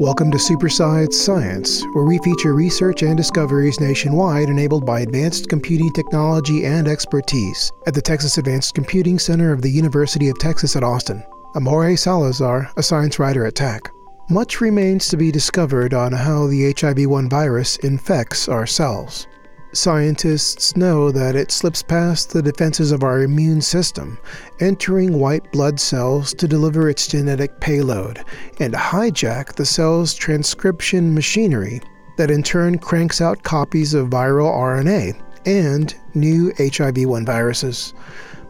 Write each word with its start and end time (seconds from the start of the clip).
Welcome 0.00 0.30
to 0.30 0.38
Supersized 0.38 1.12
Science, 1.12 1.84
where 1.92 2.06
we 2.06 2.16
feature 2.20 2.54
research 2.54 3.02
and 3.02 3.18
discoveries 3.18 3.80
nationwide 3.80 4.48
enabled 4.48 4.86
by 4.86 5.00
advanced 5.00 5.50
computing 5.50 5.92
technology 5.92 6.64
and 6.64 6.88
expertise 6.88 7.70
at 7.86 7.92
the 7.92 8.00
Texas 8.00 8.38
Advanced 8.38 8.74
Computing 8.74 9.18
Center 9.18 9.52
of 9.52 9.60
the 9.60 9.68
University 9.68 10.30
of 10.30 10.38
Texas 10.38 10.74
at 10.74 10.82
Austin. 10.82 11.22
I'm 11.54 11.66
Salazar, 11.98 12.70
a 12.78 12.82
science 12.82 13.18
writer 13.18 13.44
at 13.44 13.56
TACC. 13.56 13.90
Much 14.30 14.62
remains 14.62 15.06
to 15.08 15.18
be 15.18 15.30
discovered 15.30 15.92
on 15.92 16.12
how 16.12 16.46
the 16.46 16.72
HIV 16.72 17.06
1 17.06 17.28
virus 17.28 17.76
infects 17.80 18.48
our 18.48 18.66
cells. 18.66 19.26
Scientists 19.72 20.76
know 20.76 21.12
that 21.12 21.36
it 21.36 21.52
slips 21.52 21.80
past 21.80 22.32
the 22.32 22.42
defenses 22.42 22.90
of 22.90 23.04
our 23.04 23.22
immune 23.22 23.60
system, 23.60 24.18
entering 24.58 25.20
white 25.20 25.52
blood 25.52 25.78
cells 25.78 26.34
to 26.34 26.48
deliver 26.48 26.88
its 26.88 27.06
genetic 27.06 27.60
payload 27.60 28.24
and 28.58 28.74
hijack 28.74 29.54
the 29.54 29.64
cell's 29.64 30.12
transcription 30.12 31.14
machinery 31.14 31.80
that 32.16 32.32
in 32.32 32.42
turn 32.42 32.78
cranks 32.78 33.20
out 33.20 33.44
copies 33.44 33.94
of 33.94 34.10
viral 34.10 34.52
RNA 34.52 35.22
and 35.46 35.94
new 36.14 36.52
HIV 36.58 37.06
1 37.06 37.24
viruses. 37.24 37.94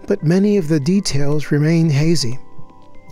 But 0.06 0.24
many 0.24 0.56
of 0.56 0.68
the 0.68 0.80
details 0.80 1.50
remain 1.50 1.90
hazy. 1.90 2.38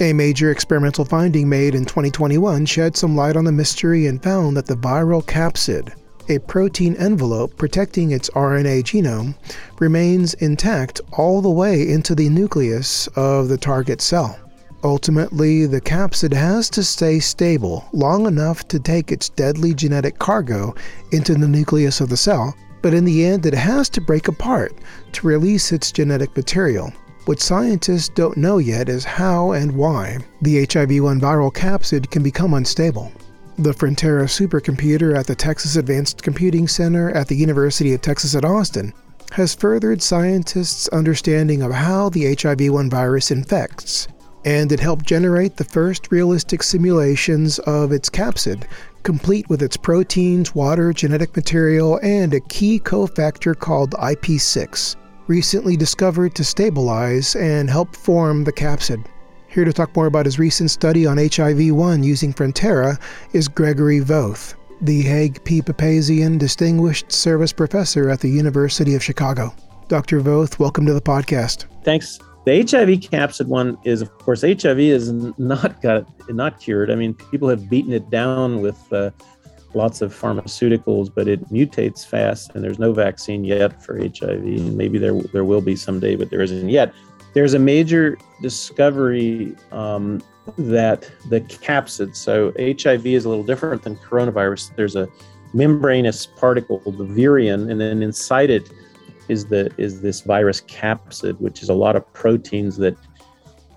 A 0.00 0.14
major 0.14 0.50
experimental 0.50 1.04
finding 1.04 1.46
made 1.46 1.74
in 1.74 1.84
2021 1.84 2.64
shed 2.64 2.96
some 2.96 3.14
light 3.14 3.36
on 3.36 3.44
the 3.44 3.52
mystery 3.52 4.06
and 4.06 4.22
found 4.22 4.56
that 4.56 4.64
the 4.64 4.76
viral 4.76 5.22
capsid, 5.22 5.92
a 6.28 6.38
protein 6.40 6.94
envelope 6.96 7.56
protecting 7.56 8.10
its 8.10 8.30
RNA 8.30 8.82
genome 8.84 9.34
remains 9.78 10.34
intact 10.34 11.00
all 11.12 11.40
the 11.40 11.50
way 11.50 11.88
into 11.88 12.14
the 12.14 12.28
nucleus 12.28 13.06
of 13.16 13.48
the 13.48 13.58
target 13.58 14.00
cell. 14.00 14.38
Ultimately, 14.84 15.66
the 15.66 15.80
capsid 15.80 16.32
has 16.32 16.70
to 16.70 16.84
stay 16.84 17.18
stable 17.18 17.88
long 17.92 18.26
enough 18.26 18.68
to 18.68 18.78
take 18.78 19.10
its 19.10 19.28
deadly 19.28 19.74
genetic 19.74 20.18
cargo 20.18 20.74
into 21.10 21.34
the 21.34 21.48
nucleus 21.48 22.00
of 22.00 22.08
the 22.08 22.16
cell, 22.16 22.54
but 22.80 22.94
in 22.94 23.04
the 23.04 23.24
end, 23.24 23.44
it 23.44 23.54
has 23.54 23.88
to 23.88 24.00
break 24.00 24.28
apart 24.28 24.72
to 25.12 25.26
release 25.26 25.72
its 25.72 25.90
genetic 25.90 26.36
material. 26.36 26.92
What 27.24 27.40
scientists 27.40 28.08
don't 28.08 28.36
know 28.36 28.58
yet 28.58 28.88
is 28.88 29.04
how 29.04 29.52
and 29.52 29.72
why 29.72 30.18
the 30.42 30.64
HIV 30.64 31.02
1 31.02 31.20
viral 31.20 31.52
capsid 31.52 32.08
can 32.10 32.22
become 32.22 32.54
unstable. 32.54 33.12
The 33.60 33.74
Frontera 33.74 34.28
supercomputer 34.28 35.18
at 35.18 35.26
the 35.26 35.34
Texas 35.34 35.74
Advanced 35.74 36.22
Computing 36.22 36.68
Center 36.68 37.10
at 37.10 37.26
the 37.26 37.34
University 37.34 37.92
of 37.92 38.00
Texas 38.00 38.36
at 38.36 38.44
Austin 38.44 38.94
has 39.32 39.52
furthered 39.52 40.00
scientists' 40.00 40.86
understanding 40.90 41.62
of 41.62 41.72
how 41.72 42.08
the 42.08 42.36
HIV 42.40 42.72
1 42.72 42.88
virus 42.88 43.32
infects, 43.32 44.06
and 44.44 44.70
it 44.70 44.78
helped 44.78 45.06
generate 45.06 45.56
the 45.56 45.64
first 45.64 46.12
realistic 46.12 46.62
simulations 46.62 47.58
of 47.58 47.90
its 47.90 48.08
capsid, 48.08 48.62
complete 49.02 49.48
with 49.48 49.60
its 49.60 49.76
proteins, 49.76 50.54
water, 50.54 50.92
genetic 50.92 51.34
material, 51.34 51.98
and 52.00 52.34
a 52.34 52.40
key 52.40 52.78
cofactor 52.78 53.58
called 53.58 53.90
IP6, 53.94 54.94
recently 55.26 55.76
discovered 55.76 56.32
to 56.36 56.44
stabilize 56.44 57.34
and 57.34 57.68
help 57.68 57.96
form 57.96 58.44
the 58.44 58.52
capsid. 58.52 59.04
Here 59.50 59.64
to 59.64 59.72
talk 59.72 59.96
more 59.96 60.06
about 60.06 60.26
his 60.26 60.38
recent 60.38 60.70
study 60.70 61.06
on 61.06 61.16
HIV 61.16 61.74
1 61.74 62.02
using 62.02 62.34
Frontera 62.34 63.00
is 63.32 63.48
Gregory 63.48 63.98
Voth, 63.98 64.54
the 64.82 65.00
Haig 65.00 65.42
P. 65.44 65.62
Papazian 65.62 66.38
Distinguished 66.38 67.10
Service 67.10 67.50
Professor 67.50 68.10
at 68.10 68.20
the 68.20 68.28
University 68.28 68.94
of 68.94 69.02
Chicago. 69.02 69.54
Dr. 69.88 70.20
Voth, 70.20 70.58
welcome 70.58 70.84
to 70.84 70.92
the 70.92 71.00
podcast. 71.00 71.64
Thanks. 71.82 72.18
The 72.44 72.58
HIV 72.60 73.00
capsid 73.00 73.46
one 73.46 73.78
is, 73.84 74.02
of 74.02 74.12
course, 74.18 74.42
HIV 74.42 74.80
is 74.80 75.12
not 75.38 75.80
got 75.80 76.06
not 76.28 76.60
cured. 76.60 76.90
I 76.90 76.94
mean, 76.94 77.14
people 77.14 77.48
have 77.48 77.70
beaten 77.70 77.94
it 77.94 78.10
down 78.10 78.60
with 78.60 78.92
uh, 78.92 79.12
lots 79.72 80.02
of 80.02 80.14
pharmaceuticals, 80.14 81.10
but 81.14 81.26
it 81.26 81.42
mutates 81.50 82.06
fast, 82.06 82.50
and 82.54 82.62
there's 82.62 82.78
no 82.78 82.92
vaccine 82.92 83.44
yet 83.44 83.82
for 83.82 83.98
HIV. 83.98 84.44
And 84.44 84.76
maybe 84.76 84.98
there 84.98 85.18
there 85.32 85.44
will 85.44 85.62
be 85.62 85.74
someday, 85.74 86.16
but 86.16 86.28
there 86.28 86.42
isn't 86.42 86.68
yet. 86.68 86.92
There's 87.38 87.54
a 87.54 87.60
major 87.60 88.18
discovery 88.42 89.54
um, 89.70 90.20
that 90.56 91.08
the 91.28 91.40
capsid, 91.42 92.16
so 92.16 92.52
HIV 92.58 93.06
is 93.06 93.26
a 93.26 93.28
little 93.28 93.44
different 93.44 93.84
than 93.84 93.94
coronavirus. 93.94 94.74
There's 94.74 94.96
a 94.96 95.06
membranous 95.54 96.26
particle, 96.26 96.80
the 96.80 97.04
virion, 97.04 97.70
and 97.70 97.80
then 97.80 98.02
inside 98.02 98.50
it 98.50 98.68
is 99.28 99.46
the 99.46 99.72
is 99.78 100.00
this 100.00 100.22
virus 100.22 100.62
capsid, 100.62 101.40
which 101.40 101.62
is 101.62 101.68
a 101.68 101.74
lot 101.74 101.94
of 101.94 102.12
proteins 102.12 102.76
that 102.78 102.96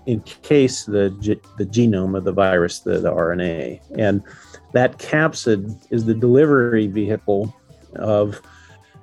encase 0.08 0.84
the 0.84 1.14
the 1.56 1.64
genome 1.66 2.18
of 2.18 2.24
the 2.24 2.32
virus, 2.32 2.80
the, 2.80 2.98
the 2.98 3.12
RNA, 3.12 3.80
and 3.96 4.24
that 4.72 4.98
capsid 4.98 5.86
is 5.90 6.04
the 6.04 6.14
delivery 6.14 6.88
vehicle 6.88 7.54
of 7.94 8.42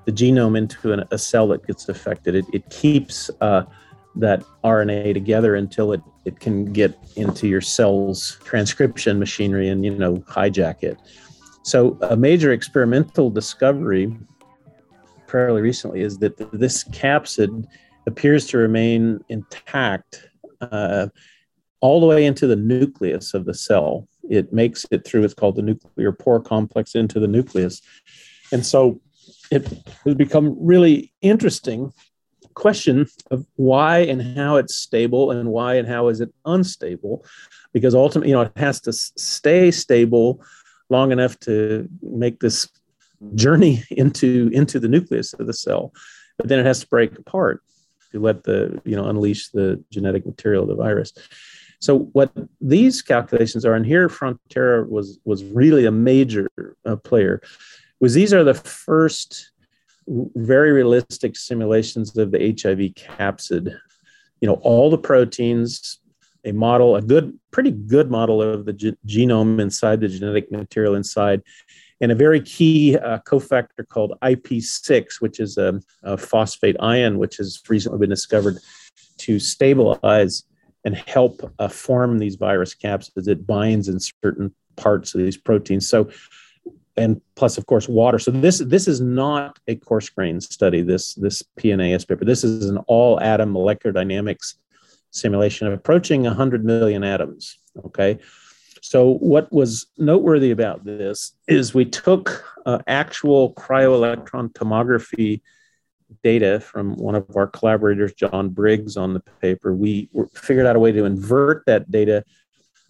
the 0.03 0.11
genome 0.11 0.57
into 0.57 0.91
an, 0.91 1.05
a 1.11 1.17
cell 1.17 1.47
that 1.47 1.65
gets 1.65 1.87
affected. 1.87 2.35
It, 2.35 2.45
it 2.51 2.69
keeps 2.69 3.31
uh, 3.39 3.63
that 4.19 4.43
RNA 4.63 5.13
together 5.13 5.55
until 5.55 5.93
it, 5.93 6.01
it 6.25 6.39
can 6.39 6.65
get 6.71 6.97
into 7.15 7.47
your 7.47 7.61
cell's 7.61 8.37
transcription 8.43 9.19
machinery 9.19 9.69
and 9.69 9.83
you 9.83 9.95
know 9.95 10.17
hijack 10.17 10.83
it. 10.83 10.97
So 11.63 11.97
a 12.01 12.15
major 12.15 12.51
experimental 12.51 13.29
discovery 13.29 14.15
fairly 15.27 15.61
recently 15.61 16.01
is 16.01 16.17
that 16.19 16.37
this 16.51 16.83
capsid 16.85 17.67
appears 18.07 18.47
to 18.47 18.57
remain 18.57 19.23
intact 19.29 20.27
uh, 20.61 21.07
all 21.81 21.99
the 21.99 22.07
way 22.07 22.25
into 22.25 22.47
the 22.47 22.55
nucleus 22.55 23.33
of 23.33 23.45
the 23.45 23.53
cell. 23.53 24.07
It 24.29 24.51
makes 24.51 24.85
it 24.91 25.05
through 25.05 25.21
what's 25.21 25.33
called 25.33 25.55
the 25.55 25.61
nuclear 25.61 26.11
pore 26.11 26.41
complex 26.41 26.95
into 26.95 27.19
the 27.19 27.27
nucleus. 27.27 27.81
And 28.51 28.65
so 28.65 28.99
it 29.51 29.67
has 30.05 30.15
become 30.15 30.55
really 30.59 31.13
interesting 31.21 31.93
question 32.53 33.07
of 33.31 33.45
why 33.55 33.99
and 33.99 34.37
how 34.37 34.55
it's 34.55 34.75
stable 34.75 35.31
and 35.31 35.49
why 35.49 35.75
and 35.75 35.87
how 35.87 36.07
is 36.07 36.21
it 36.21 36.33
unstable 36.45 37.23
because 37.73 37.95
ultimately 37.95 38.29
you 38.29 38.35
know 38.35 38.41
it 38.41 38.51
has 38.55 38.81
to 38.81 38.91
stay 38.91 39.71
stable 39.71 40.41
long 40.89 41.11
enough 41.11 41.39
to 41.39 41.87
make 42.01 42.39
this 42.39 42.67
journey 43.35 43.83
into 43.91 44.49
into 44.53 44.79
the 44.79 44.87
nucleus 44.87 45.33
of 45.33 45.47
the 45.47 45.53
cell 45.53 45.93
but 46.37 46.47
then 46.47 46.59
it 46.59 46.65
has 46.65 46.79
to 46.79 46.87
break 46.87 47.17
apart 47.19 47.61
to 48.11 48.19
let 48.19 48.43
the 48.43 48.81
you 48.85 48.95
know 48.95 49.07
unleash 49.07 49.49
the 49.49 49.83
genetic 49.91 50.25
material 50.25 50.63
of 50.63 50.69
the 50.69 50.75
virus. 50.75 51.13
So 51.79 51.99
what 52.13 52.31
these 52.59 53.01
calculations 53.01 53.65
are 53.65 53.73
and 53.73 53.85
here 53.85 54.09
frontera 54.09 54.87
was 54.87 55.19
was 55.25 55.43
really 55.43 55.85
a 55.85 55.91
major 55.91 56.49
uh, 56.85 56.95
player 56.97 57.41
was 57.99 58.13
these 58.13 58.33
are 58.33 58.43
the 58.43 58.53
first 58.53 59.51
very 60.35 60.71
realistic 60.71 61.35
simulations 61.35 62.17
of 62.17 62.31
the 62.31 62.39
HIV 62.39 62.79
capsid. 62.95 63.75
You 64.41 64.47
know, 64.47 64.55
all 64.55 64.89
the 64.89 64.97
proteins, 64.97 65.99
a 66.45 66.51
model, 66.51 66.95
a 66.95 67.01
good, 67.01 67.37
pretty 67.51 67.71
good 67.71 68.09
model 68.09 68.41
of 68.41 68.65
the 68.65 68.73
ge- 68.73 68.97
genome 69.05 69.59
inside 69.59 69.99
the 70.01 70.07
genetic 70.07 70.51
material 70.51 70.95
inside, 70.95 71.41
and 72.01 72.11
a 72.11 72.15
very 72.15 72.41
key 72.41 72.97
uh, 72.97 73.19
cofactor 73.19 73.87
called 73.87 74.13
IP6, 74.23 75.21
which 75.21 75.39
is 75.39 75.57
a, 75.57 75.79
a 76.03 76.17
phosphate 76.17 76.77
ion, 76.79 77.17
which 77.17 77.37
has 77.37 77.61
recently 77.67 77.99
been 77.99 78.09
discovered 78.09 78.57
to 79.17 79.37
stabilize 79.39 80.43
and 80.85 80.95
help 80.95 81.53
uh, 81.59 81.67
form 81.67 82.19
these 82.19 82.35
virus 82.35 82.73
capsids. 82.73 83.27
It 83.27 83.45
binds 83.45 83.89
in 83.89 83.99
certain 83.99 84.55
parts 84.77 85.13
of 85.13 85.19
these 85.19 85.37
proteins. 85.37 85.89
So 85.89 86.09
and 86.99 87.21
plus 87.35 87.57
of 87.57 87.65
course 87.65 87.87
water. 87.87 88.19
So 88.19 88.31
this 88.31 88.59
this 88.59 88.87
is 88.87 89.01
not 89.01 89.57
a 89.67 89.75
coarse 89.75 90.09
grain 90.09 90.41
study 90.41 90.81
this 90.81 91.15
this 91.15 91.41
pnas 91.57 92.07
paper. 92.07 92.25
This 92.25 92.43
is 92.43 92.69
an 92.69 92.77
all 92.87 93.19
atom 93.21 93.51
molecular 93.51 93.91
dynamics 93.91 94.55
simulation 95.11 95.65
of 95.65 95.73
approaching 95.73 96.23
100 96.23 96.63
million 96.63 97.03
atoms 97.03 97.57
okay? 97.85 98.19
So 98.81 99.15
what 99.15 99.51
was 99.51 99.87
noteworthy 99.97 100.51
about 100.51 100.85
this 100.85 101.33
is 101.47 101.73
we 101.73 101.85
took 101.85 102.45
uh, 102.65 102.79
actual 102.87 103.53
cryo-electron 103.53 104.49
tomography 104.49 105.41
data 106.23 106.59
from 106.59 106.95
one 106.95 107.13
of 107.13 107.25
our 107.35 107.45
collaborators 107.45 108.13
john 108.13 108.49
briggs 108.49 108.97
on 108.97 109.13
the 109.13 109.19
paper. 109.41 109.75
We 109.75 110.09
figured 110.33 110.65
out 110.65 110.75
a 110.75 110.79
way 110.79 110.91
to 110.91 111.05
invert 111.05 111.65
that 111.65 111.91
data 111.91 112.23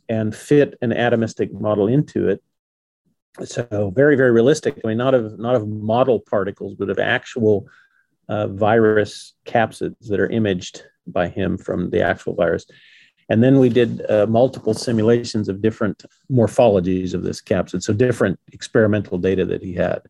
and 0.07 0.35
fit 0.35 0.77
an 0.81 0.91
atomistic 0.91 1.51
model 1.51 1.87
into 1.87 2.29
it 2.29 2.41
so 3.47 3.91
very 3.95 4.15
very 4.15 4.31
realistic. 4.31 4.79
I 4.83 4.87
mean 4.87 4.97
not 4.97 5.13
of 5.13 5.39
not 5.39 5.55
of 5.55 5.67
model 5.67 6.19
particles 6.19 6.75
but 6.75 6.89
of 6.89 6.99
actual 6.99 7.67
uh, 8.27 8.47
virus 8.47 9.33
capsids 9.45 10.07
that 10.07 10.19
are 10.19 10.29
imaged 10.29 10.83
by 11.07 11.27
him 11.27 11.57
from 11.57 11.89
the 11.89 12.01
actual 12.01 12.35
virus. 12.35 12.65
And 13.29 13.43
then 13.43 13.59
we 13.59 13.69
did 13.69 14.09
uh, 14.09 14.25
multiple 14.27 14.73
simulations 14.73 15.49
of 15.49 15.61
different 15.61 16.03
morphologies 16.31 17.13
of 17.13 17.23
this 17.23 17.41
capsid 17.41 17.83
so 17.83 17.93
different 17.93 18.39
experimental 18.51 19.17
data 19.17 19.45
that 19.45 19.63
he 19.63 19.73
had. 19.73 20.01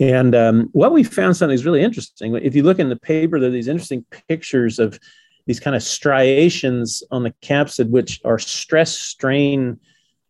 And 0.00 0.34
um, 0.34 0.68
what 0.72 0.92
we 0.92 1.04
found 1.04 1.36
something 1.36 1.54
is 1.54 1.64
really 1.64 1.82
interesting 1.82 2.34
if 2.36 2.54
you 2.54 2.62
look 2.62 2.78
in 2.78 2.88
the 2.88 2.96
paper 2.96 3.38
there 3.38 3.48
are 3.48 3.52
these 3.52 3.68
interesting 3.68 4.04
pictures 4.28 4.78
of 4.78 4.98
these 5.46 5.60
kind 5.60 5.76
of 5.76 5.82
striations 5.82 7.02
on 7.10 7.22
the 7.22 7.34
capsid 7.42 7.90
which 7.90 8.20
are 8.24 8.38
stress 8.38 8.92
strain 8.92 9.78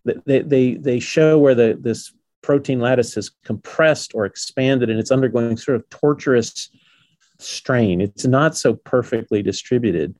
they 0.04 0.40
they, 0.40 0.74
they 0.74 1.00
show 1.00 1.38
where 1.38 1.54
the 1.54 1.78
this 1.80 2.12
protein 2.42 2.78
lattice 2.78 3.16
is 3.16 3.30
compressed 3.44 4.12
or 4.14 4.26
expanded 4.26 4.90
and 4.90 5.00
it's 5.00 5.10
undergoing 5.10 5.56
sort 5.56 5.76
of 5.76 5.88
torturous 5.88 6.68
strain. 7.38 8.00
It's 8.00 8.26
not 8.26 8.56
so 8.56 8.74
perfectly 8.74 9.42
distributed. 9.42 10.14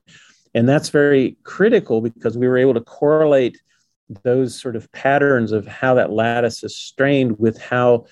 And 0.55 0.67
that's 0.67 0.89
very 0.89 1.37
critical 1.43 2.01
because 2.01 2.37
we 2.37 2.47
were 2.47 2.57
able 2.57 2.73
to 2.73 2.81
correlate 2.81 3.59
those 4.23 4.59
sort 4.59 4.75
of 4.75 4.91
patterns 4.91 5.51
of 5.51 5.67
how 5.67 5.95
that 5.95 6.11
lattice 6.11 6.63
is 6.63 6.75
strained 6.75 7.37
with 7.39 7.61
how 7.61 8.05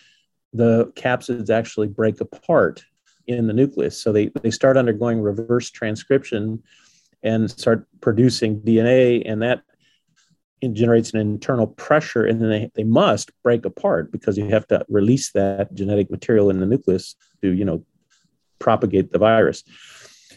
the 0.54 0.86
capsids 0.96 1.50
actually 1.50 1.88
break 1.88 2.22
apart 2.22 2.84
in 3.28 3.48
the 3.48 3.54
nucleus. 3.54 4.00
So 4.00 4.12
they, 4.12 4.30
they 4.42 4.52
start 4.52 4.78
undergoing 4.78 5.22
reverse 5.22 5.72
transcription 5.72 6.62
and 7.24 7.50
start 7.50 7.88
producing 8.02 8.60
DNA, 8.60 9.24
and 9.26 9.42
that 9.42 9.62
generates 10.70 11.14
an 11.14 11.20
internal 11.20 11.68
pressure, 11.68 12.26
and 12.26 12.42
then 12.42 12.50
they, 12.50 12.72
they 12.76 12.84
must 12.84 13.32
break 13.44 13.66
apart 13.66 14.12
because 14.12 14.38
you 14.38 14.48
have 14.50 14.68
to 14.68 14.86
release 14.90 15.32
that 15.32 15.74
genetic 15.74 16.10
material 16.10 16.50
in 16.50 16.60
the 16.60 16.66
nucleus 16.66 17.16
to, 17.42 17.52
you 17.52 17.66
know, 17.66 17.84
propagate 18.60 19.12
the 19.12 19.20
virus. 19.20 19.64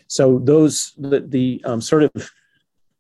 So 0.09 0.39
those 0.39 0.93
the, 0.99 1.21
the 1.21 1.63
um, 1.65 1.81
sort 1.81 2.05
of 2.05 2.31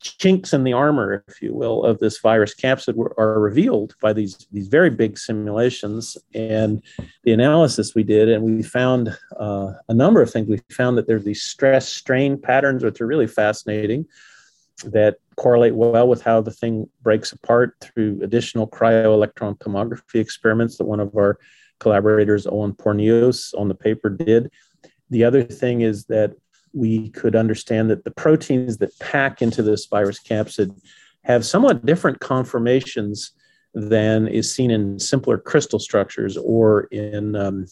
chinks 0.00 0.52
in 0.52 0.64
the 0.64 0.72
armor, 0.72 1.24
if 1.26 1.42
you 1.42 1.54
will, 1.54 1.84
of 1.84 1.98
this 1.98 2.18
virus 2.18 2.54
capsid 2.54 2.94
were, 2.94 3.14
are 3.18 3.40
revealed 3.40 3.94
by 4.00 4.12
these 4.12 4.46
these 4.52 4.68
very 4.68 4.90
big 4.90 5.18
simulations 5.18 6.16
and 6.34 6.82
the 7.24 7.32
analysis 7.32 7.94
we 7.94 8.02
did, 8.02 8.28
and 8.28 8.44
we 8.44 8.62
found 8.62 9.16
uh, 9.38 9.72
a 9.88 9.94
number 9.94 10.22
of 10.22 10.30
things. 10.30 10.48
We 10.48 10.60
found 10.70 10.98
that 10.98 11.06
there's 11.06 11.24
these 11.24 11.42
stress 11.42 11.88
strain 11.88 12.40
patterns, 12.40 12.84
which 12.84 13.00
are 13.00 13.06
really 13.06 13.26
fascinating, 13.26 14.06
that 14.84 15.18
correlate 15.36 15.74
well 15.74 16.08
with 16.08 16.22
how 16.22 16.40
the 16.40 16.50
thing 16.50 16.88
breaks 17.02 17.32
apart 17.32 17.74
through 17.80 18.20
additional 18.22 18.66
cryo-electron 18.66 19.54
tomography 19.56 20.20
experiments 20.20 20.78
that 20.78 20.84
one 20.86 21.00
of 21.00 21.14
our 21.14 21.38
collaborators, 21.78 22.46
Owen 22.46 22.72
Pornillos, 22.72 23.52
on 23.58 23.68
the 23.68 23.74
paper 23.74 24.08
did. 24.08 24.50
The 25.10 25.24
other 25.24 25.42
thing 25.42 25.82
is 25.82 26.06
that 26.06 26.34
we 26.72 27.10
could 27.10 27.36
understand 27.36 27.90
that 27.90 28.04
the 28.04 28.10
proteins 28.10 28.78
that 28.78 28.98
pack 28.98 29.42
into 29.42 29.62
this 29.62 29.86
virus 29.86 30.20
capsid 30.20 30.78
have 31.24 31.44
somewhat 31.44 31.84
different 31.84 32.20
conformations 32.20 33.32
than 33.74 34.26
is 34.28 34.52
seen 34.52 34.70
in 34.70 34.98
simpler 34.98 35.38
crystal 35.38 35.78
structures 35.78 36.36
or 36.36 36.84
in 36.84 37.36
um, 37.36 37.66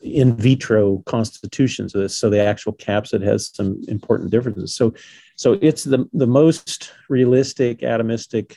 in 0.00 0.36
vitro 0.36 1.02
constitutions 1.06 1.94
of 1.94 2.02
this. 2.02 2.16
So 2.16 2.30
the 2.30 2.40
actual 2.40 2.74
capsid 2.74 3.22
has 3.22 3.50
some 3.54 3.82
important 3.88 4.30
differences. 4.30 4.74
So, 4.74 4.94
so 5.36 5.58
it's 5.60 5.84
the 5.84 6.08
the 6.12 6.26
most 6.26 6.92
realistic 7.08 7.80
atomistic 7.80 8.56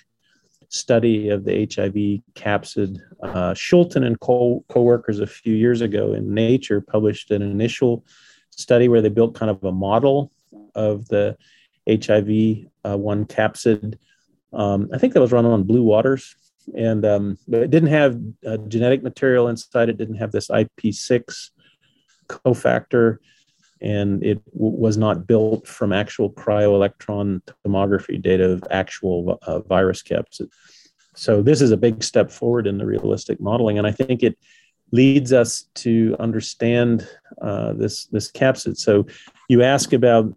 study 0.69 1.29
of 1.29 1.45
the 1.45 1.67
HIV 1.73 2.21
capsid. 2.35 2.99
Uh, 3.23 3.53
Schulten 3.53 4.05
and 4.05 4.19
co- 4.19 4.63
co-workers 4.69 5.19
a 5.19 5.27
few 5.27 5.55
years 5.55 5.81
ago 5.81 6.13
in 6.13 6.33
Nature 6.33 6.81
published 6.81 7.31
an 7.31 7.41
initial 7.41 8.05
study 8.51 8.89
where 8.89 9.01
they 9.01 9.09
built 9.09 9.35
kind 9.35 9.49
of 9.49 9.63
a 9.63 9.71
model 9.71 10.31
of 10.75 11.07
the 11.07 11.37
HIV 11.89 12.67
uh, 12.83 12.97
one 12.97 13.25
capsid. 13.25 13.97
Um, 14.53 14.89
I 14.93 14.97
think 14.97 15.13
that 15.13 15.21
was 15.21 15.31
run 15.31 15.45
on 15.45 15.63
Blue 15.63 15.83
Waters, 15.83 16.35
and 16.75 17.05
um, 17.05 17.37
but 17.47 17.61
it 17.61 17.71
didn't 17.71 17.89
have 17.89 18.19
uh, 18.45 18.57
genetic 18.67 19.03
material 19.03 19.47
inside. 19.47 19.89
It 19.89 19.97
didn't 19.97 20.15
have 20.15 20.31
this 20.31 20.49
IP6 20.49 21.51
cofactor, 22.27 23.17
and 23.81 24.23
it 24.23 24.43
w- 24.53 24.75
was 24.75 24.97
not 24.97 25.27
built 25.27 25.67
from 25.67 25.93
actual 25.93 26.31
cryo-electron 26.31 27.41
tomography 27.65 28.21
data 28.21 28.51
of 28.51 28.63
actual 28.69 29.39
uh, 29.43 29.59
virus 29.59 30.03
capsid. 30.03 30.49
So 31.15 31.41
this 31.41 31.61
is 31.61 31.71
a 31.71 31.77
big 31.77 32.03
step 32.03 32.31
forward 32.31 32.67
in 32.67 32.77
the 32.77 32.85
realistic 32.85 33.39
modeling, 33.39 33.77
and 33.77 33.87
I 33.87 33.91
think 33.91 34.23
it 34.23 34.37
leads 34.91 35.33
us 35.33 35.67
to 35.75 36.15
understand 36.19 37.07
uh, 37.41 37.73
this 37.73 38.05
this 38.07 38.31
capsid. 38.31 38.77
So 38.77 39.05
you 39.49 39.63
ask 39.63 39.93
about 39.93 40.33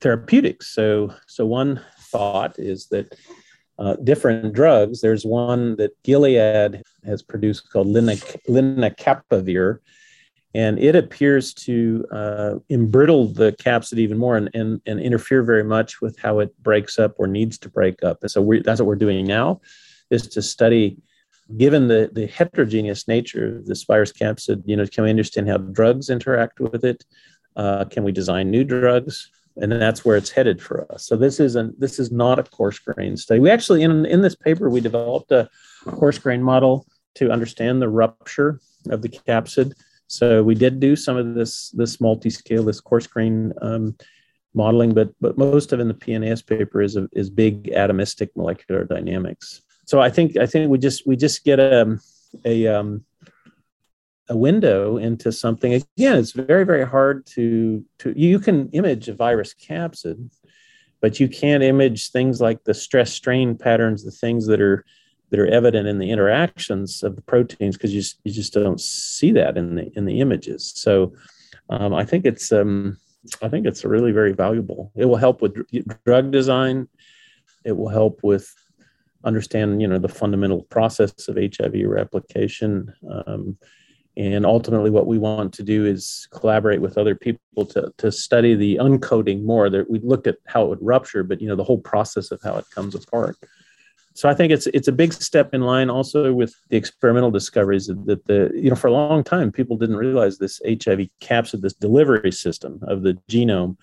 therapeutics. 0.00 0.68
So 0.68 1.14
so 1.26 1.46
one 1.46 1.80
thought 2.10 2.58
is 2.58 2.86
that 2.88 3.14
uh, 3.78 3.94
different 4.04 4.52
drugs. 4.52 5.00
There's 5.00 5.24
one 5.24 5.76
that 5.76 5.92
Gilead 6.02 6.82
has 7.04 7.22
produced 7.22 7.70
called 7.70 7.88
lenacapavir, 7.88 9.78
and 10.54 10.78
it 10.78 10.96
appears 10.96 11.54
to 11.54 12.04
uh, 12.10 12.54
embrittle 12.70 13.34
the 13.34 13.52
capsid 13.52 13.98
even 13.98 14.18
more 14.18 14.36
and, 14.36 14.50
and, 14.54 14.80
and 14.86 14.98
interfere 14.98 15.42
very 15.42 15.64
much 15.64 16.00
with 16.00 16.18
how 16.18 16.40
it 16.40 16.56
breaks 16.62 16.98
up 16.98 17.14
or 17.18 17.26
needs 17.26 17.58
to 17.58 17.68
break 17.68 18.02
up. 18.02 18.18
And 18.22 18.30
so 18.30 18.40
that's 18.64 18.80
what 18.80 18.86
we're 18.86 18.96
doing 18.96 19.26
now, 19.26 19.60
is 20.10 20.26
to 20.28 20.42
study 20.42 20.96
given 21.56 21.88
the, 21.88 22.10
the 22.12 22.26
heterogeneous 22.26 23.08
nature 23.08 23.56
of 23.56 23.66
this 23.66 23.84
virus 23.84 24.12
capsid, 24.12 24.62
you 24.66 24.76
know, 24.76 24.86
can 24.86 25.04
we 25.04 25.10
understand 25.10 25.48
how 25.48 25.56
drugs 25.56 26.10
interact 26.10 26.60
with 26.60 26.84
it? 26.84 27.04
Uh, 27.56 27.84
can 27.84 28.04
we 28.04 28.12
design 28.12 28.50
new 28.50 28.64
drugs? 28.64 29.30
And 29.60 29.72
that's 29.72 30.04
where 30.04 30.16
it's 30.16 30.30
headed 30.30 30.62
for 30.62 30.90
us. 30.92 31.06
So 31.06 31.16
this 31.16 31.40
isn't 31.40 31.78
this 31.80 31.98
is 31.98 32.12
not 32.12 32.38
a 32.38 32.44
coarse 32.44 32.78
grain 32.78 33.16
study. 33.16 33.40
We 33.40 33.50
actually 33.50 33.82
in 33.82 34.06
in 34.06 34.22
this 34.22 34.36
paper 34.36 34.70
we 34.70 34.80
developed 34.80 35.32
a 35.32 35.48
coarse 35.86 36.18
grain 36.18 36.42
model 36.42 36.86
to 37.16 37.30
understand 37.30 37.82
the 37.82 37.88
rupture 37.88 38.60
of 38.90 39.02
the 39.02 39.08
capsid. 39.08 39.72
So 40.06 40.42
we 40.42 40.54
did 40.54 40.80
do 40.80 40.96
some 40.96 41.16
of 41.16 41.34
this 41.34 41.70
this 41.70 42.00
multi-scale, 42.00 42.64
this 42.64 42.80
coarse 42.80 43.06
grain 43.06 43.52
um, 43.60 43.96
modeling, 44.54 44.94
but 44.94 45.10
but 45.20 45.36
most 45.36 45.72
of 45.72 45.80
in 45.80 45.88
the 45.88 45.94
PNAS 45.94 46.46
paper 46.46 46.80
is 46.80 46.96
a, 46.96 47.08
is 47.12 47.28
big 47.28 47.64
atomistic 47.64 48.30
molecular 48.36 48.84
dynamics 48.84 49.62
so 49.88 50.00
I 50.00 50.10
think 50.10 50.36
I 50.36 50.44
think 50.44 50.68
we 50.68 50.76
just 50.76 51.06
we 51.06 51.16
just 51.16 51.44
get 51.44 51.58
a 51.58 51.98
a 52.44 52.66
um, 52.66 53.04
a 54.28 54.36
window 54.36 54.96
into 54.96 55.32
something. 55.32 55.72
Again, 55.74 56.18
it's 56.18 56.32
very 56.32 56.64
very 56.64 56.86
hard 56.86 57.26
to 57.26 57.84
to 58.00 58.12
you 58.16 58.38
can 58.38 58.68
image 58.70 59.08
a 59.08 59.14
virus 59.14 59.54
capsid, 59.54 60.30
but 61.00 61.20
you 61.20 61.28
can't 61.28 61.62
image 61.62 62.10
things 62.10 62.40
like 62.40 62.64
the 62.64 62.74
stress 62.74 63.12
strain 63.12 63.56
patterns, 63.56 64.04
the 64.04 64.10
things 64.10 64.46
that 64.46 64.60
are 64.60 64.84
that 65.30 65.40
are 65.40 65.46
evident 65.46 65.86
in 65.86 65.98
the 65.98 66.10
interactions 66.10 67.02
of 67.02 67.16
the 67.16 67.22
proteins 67.22 67.76
because 67.76 67.94
you 67.94 68.02
you 68.24 68.32
just 68.32 68.52
don't 68.52 68.80
see 68.80 69.32
that 69.32 69.56
in 69.56 69.74
the 69.74 69.90
in 69.96 70.04
the 70.04 70.20
images. 70.20 70.72
So 70.76 71.12
um, 71.70 71.94
I 71.94 72.04
think 72.04 72.24
it's 72.24 72.52
um, 72.52 72.98
I 73.42 73.48
think 73.48 73.66
it's 73.66 73.84
really 73.84 74.12
very 74.12 74.32
valuable. 74.32 74.92
It 74.96 75.04
will 75.06 75.16
help 75.16 75.42
with 75.42 75.56
drug 76.04 76.30
design. 76.30 76.88
It 77.64 77.72
will 77.72 77.88
help 77.88 78.20
with 78.22 78.52
understand 79.24 79.82
you 79.82 79.88
know 79.88 79.98
the 79.98 80.08
fundamental 80.08 80.62
process 80.64 81.28
of 81.28 81.36
hiv 81.36 81.74
replication 81.84 82.92
um, 83.26 83.56
and 84.18 84.44
ultimately 84.44 84.90
what 84.90 85.06
we 85.06 85.16
want 85.16 85.54
to 85.54 85.62
do 85.62 85.86
is 85.86 86.26
collaborate 86.32 86.82
with 86.82 86.98
other 86.98 87.14
people 87.14 87.64
to, 87.64 87.92
to 87.96 88.10
study 88.10 88.54
the 88.54 88.76
uncoating 88.76 89.44
more 89.44 89.70
that 89.70 89.88
we 89.88 90.00
looked 90.00 90.26
at 90.26 90.36
how 90.46 90.64
it 90.64 90.68
would 90.68 90.82
rupture 90.82 91.22
but 91.22 91.40
you 91.40 91.48
know 91.48 91.56
the 91.56 91.64
whole 91.64 91.80
process 91.80 92.30
of 92.30 92.40
how 92.42 92.56
it 92.56 92.64
comes 92.74 92.94
apart 92.94 93.36
so 94.14 94.28
i 94.28 94.34
think 94.34 94.52
it's 94.52 94.66
it's 94.68 94.88
a 94.88 94.92
big 94.92 95.12
step 95.12 95.54
in 95.54 95.62
line 95.62 95.88
also 95.88 96.32
with 96.32 96.54
the 96.68 96.76
experimental 96.76 97.30
discoveries 97.30 97.86
that 97.86 98.24
the 98.26 98.50
you 98.54 98.68
know 98.68 98.76
for 98.76 98.88
a 98.88 98.92
long 98.92 99.22
time 99.22 99.52
people 99.52 99.76
didn't 99.76 99.96
realize 99.96 100.38
this 100.38 100.60
hiv 100.66 101.00
capsid 101.20 101.62
this 101.62 101.74
delivery 101.74 102.32
system 102.32 102.80
of 102.82 103.02
the 103.02 103.14
genome 103.30 103.76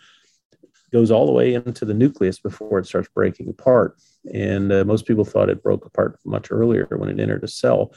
goes 0.96 1.12
all 1.12 1.26
the 1.26 1.32
way 1.32 1.54
into 1.54 1.84
the 1.84 1.94
nucleus 1.94 2.40
before 2.40 2.80
it 2.80 2.86
starts 2.86 3.10
breaking 3.14 3.50
apart. 3.50 3.98
And 4.34 4.72
uh, 4.72 4.86
most 4.86 5.06
people 5.06 5.26
thought 5.26 5.50
it 5.50 5.62
broke 5.62 5.86
apart 5.86 6.18
much 6.24 6.52
earlier 6.52 6.88
when 6.98 7.10
it 7.10 7.20
entered 7.20 7.44
a 7.44 7.50
cell. 7.50 7.92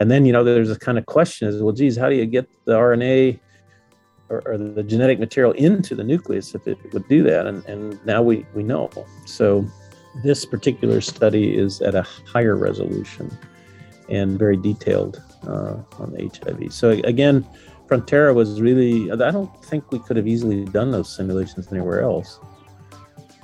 And 0.00 0.10
then, 0.10 0.24
you 0.24 0.32
know, 0.32 0.42
there's 0.42 0.70
a 0.70 0.78
kind 0.78 0.96
of 0.96 1.04
question 1.04 1.46
is, 1.46 1.62
well, 1.62 1.74
geez, 1.74 1.96
how 1.96 2.08
do 2.08 2.16
you 2.16 2.24
get 2.24 2.48
the 2.64 2.72
RNA 2.72 3.38
or, 4.30 4.42
or 4.46 4.56
the 4.56 4.82
genetic 4.82 5.20
material 5.20 5.52
into 5.52 5.94
the 5.94 6.02
nucleus 6.02 6.54
if 6.54 6.66
it 6.66 6.78
would 6.94 7.06
do 7.06 7.22
that? 7.24 7.46
And, 7.46 7.62
and 7.66 8.04
now 8.06 8.22
we, 8.22 8.46
we 8.54 8.62
know. 8.62 8.90
So 9.26 9.66
this 10.24 10.46
particular 10.46 11.02
study 11.02 11.54
is 11.54 11.82
at 11.82 11.94
a 11.94 12.02
higher 12.02 12.56
resolution 12.56 13.36
and 14.08 14.38
very 14.38 14.56
detailed 14.56 15.22
uh, 15.46 15.76
on 15.98 16.12
the 16.12 16.30
HIV. 16.34 16.72
So 16.72 16.90
again, 17.04 17.46
Frontera 17.86 18.34
was 18.34 18.58
really, 18.58 19.12
I 19.12 19.30
don't 19.30 19.64
think 19.66 19.92
we 19.92 19.98
could 19.98 20.16
have 20.16 20.26
easily 20.26 20.64
done 20.64 20.92
those 20.92 21.14
simulations 21.14 21.70
anywhere 21.70 22.00
else. 22.00 22.40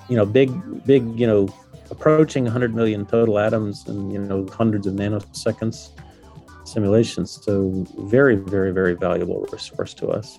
You 0.09 0.17
know, 0.17 0.25
big, 0.25 0.51
big, 0.87 1.21
you 1.21 1.27
know, 1.27 1.49
approaching 1.91 2.45
100 2.45 2.75
million 2.75 3.05
total 3.05 3.39
atoms 3.39 3.87
and, 3.89 4.11
you 4.11 4.19
know, 4.19 4.47
hundreds 4.47 4.87
of 4.87 4.95
nanoseconds 4.95 5.91
simulations. 6.67 7.41
So, 7.43 7.85
very, 7.99 8.37
very, 8.37 8.73
very 8.73 8.95
valuable 8.95 9.47
resource 9.53 9.95
to 9.95 10.09
us. 10.09 10.39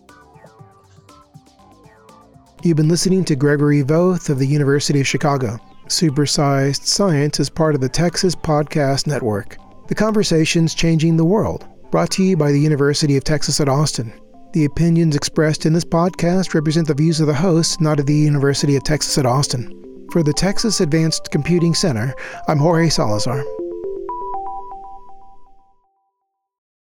You've 2.63 2.77
been 2.77 2.89
listening 2.89 3.23
to 3.25 3.35
Gregory 3.35 3.83
Voth 3.83 4.29
of 4.29 4.39
the 4.39 4.47
University 4.47 4.99
of 4.99 5.07
Chicago. 5.07 5.59
Supersized 5.87 6.83
Science 6.83 7.39
is 7.39 7.49
part 7.49 7.75
of 7.75 7.81
the 7.81 7.89
Texas 7.89 8.35
Podcast 8.35 9.07
Network. 9.07 9.57
The 9.87 9.95
conversation's 9.95 10.73
changing 10.73 11.15
the 11.15 11.25
world 11.25 11.65
brought 11.91 12.11
to 12.11 12.23
you 12.23 12.35
by 12.35 12.51
the 12.51 12.59
University 12.59 13.15
of 13.15 13.23
Texas 13.23 13.61
at 13.61 13.69
Austin. 13.69 14.11
The 14.53 14.65
opinions 14.65 15.15
expressed 15.15 15.65
in 15.65 15.73
this 15.73 15.85
podcast 15.85 16.53
represent 16.53 16.87
the 16.87 16.93
views 16.93 17.21
of 17.21 17.27
the 17.27 17.33
hosts, 17.33 17.79
not 17.79 17.99
of 17.99 18.05
the 18.05 18.15
University 18.15 18.75
of 18.75 18.83
Texas 18.83 19.17
at 19.17 19.25
Austin. 19.25 19.71
For 20.11 20.23
the 20.23 20.33
Texas 20.33 20.81
Advanced 20.81 21.29
Computing 21.31 21.73
Center, 21.73 22.13
I'm 22.47 22.57
Jorge 22.57 22.89
Salazar. 22.89 23.43